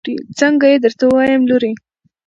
[0.39, 1.71] څنګه يې درته ووايم لورې.